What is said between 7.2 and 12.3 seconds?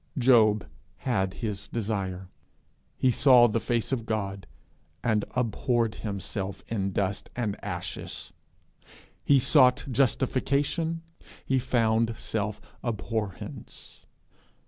and ashes. He sought justification; he found